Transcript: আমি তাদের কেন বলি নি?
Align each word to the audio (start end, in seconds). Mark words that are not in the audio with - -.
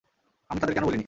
আমি 0.49 0.59
তাদের 0.59 0.75
কেন 0.75 0.83
বলি 0.83 0.93
নি? 0.93 0.99